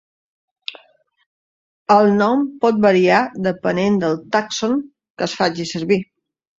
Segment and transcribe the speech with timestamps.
[1.97, 6.05] El nom pot variar depenent del tàxon que es faci servir.